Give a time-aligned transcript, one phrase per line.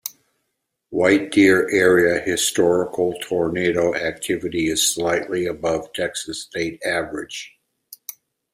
[0.89, 7.55] White Deer-area historical tornado activity is slightly above Texas state average.